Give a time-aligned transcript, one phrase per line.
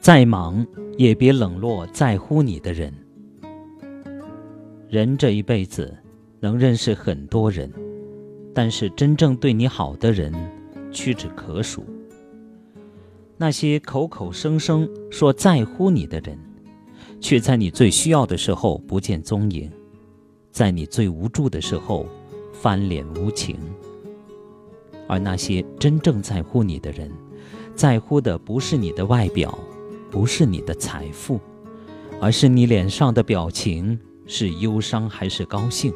[0.00, 0.66] 再忙
[0.96, 2.92] 也别冷落在乎你的人。
[4.88, 5.94] 人这一辈子
[6.40, 7.70] 能认识很多人，
[8.54, 10.32] 但是真正对你好的人
[10.90, 11.84] 屈指可数。
[13.36, 16.38] 那些口口声声说在乎你的人，
[17.20, 19.70] 却在你最需要的时候不见踪影，
[20.50, 22.06] 在你最无助的时候
[22.52, 23.56] 翻脸无情。
[25.06, 27.10] 而那些真正在乎你的人，
[27.74, 29.58] 在乎的不是你的外表，
[30.10, 31.40] 不是你的财富，
[32.20, 33.98] 而是你脸上的表情。
[34.30, 35.90] 是忧伤还是高兴？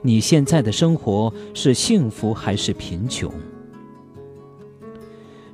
[0.00, 3.28] 你现在的生活是幸福还是贫穷？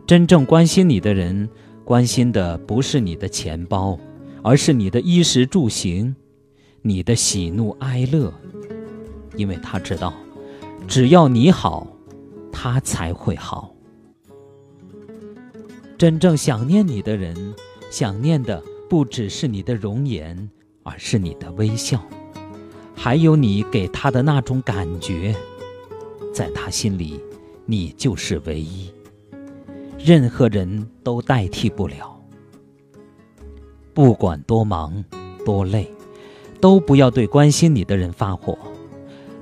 [0.07, 1.49] 真正关心你的人，
[1.85, 3.99] 关心的不是你的钱包，
[4.43, 6.15] 而是你的衣食住行，
[6.83, 8.31] 你的喜怒哀乐，
[9.37, 10.13] 因为他知道，
[10.87, 11.87] 只要你好，
[12.53, 13.75] 他才会好。
[15.97, 17.55] 真正想念你的人，
[17.93, 20.51] 想念的不只是你的容颜。
[20.85, 22.03] 而是你的微笑，
[22.93, 25.33] 还有你给他的那种感觉，
[26.35, 27.21] 在他心里，
[27.67, 28.91] 你就是唯一，
[29.97, 32.21] 任何人都代替不了。
[33.95, 35.05] 不管多忙
[35.47, 35.89] 多累，
[36.61, 38.59] 都不要对关心你的人发火，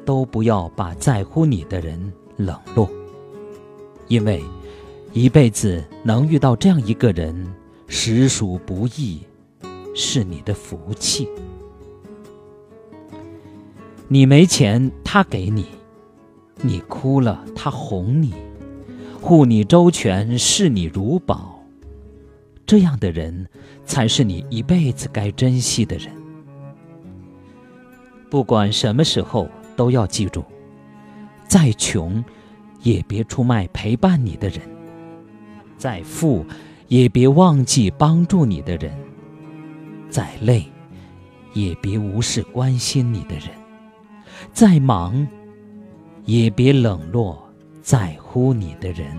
[0.05, 2.87] 都不要把在乎你的人冷落，
[4.09, 4.45] 因为
[5.15, 7.51] 一辈子能遇到这样一个人，
[7.91, 9.21] 实属不易。
[9.93, 11.29] 是你的福气。
[14.07, 15.65] 你没钱，他给你；
[16.63, 18.33] 你哭了，他哄你，
[19.21, 21.61] 护你周全，视你如宝。
[22.65, 23.49] 这样的人，
[23.85, 26.09] 才是你一辈子该珍惜的人。
[28.31, 30.45] 不管什么时候，都要记住：
[31.49, 32.25] 再穷，
[32.83, 34.61] 也别出卖陪伴你的人；
[35.77, 36.47] 再富，
[36.91, 38.93] 也别忘记帮助你的人。
[40.09, 40.65] 再累，
[41.55, 43.51] 也别无视关心你的人；
[44.53, 45.25] 再忙，
[46.25, 47.49] 也别冷落
[47.81, 49.17] 在乎你的人。